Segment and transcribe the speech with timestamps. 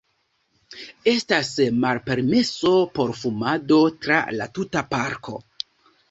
[1.09, 1.49] Estas
[1.83, 5.35] malpermeso por fumado tra la tuta parko.